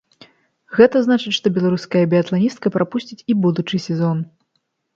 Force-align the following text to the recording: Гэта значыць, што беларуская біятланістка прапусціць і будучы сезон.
Гэта 0.77 1.01
значыць, 1.07 1.33
што 1.39 1.51
беларуская 1.59 2.03
біятланістка 2.15 2.73
прапусціць 2.79 3.21
і 3.31 3.39
будучы 3.47 3.85
сезон. 3.87 4.17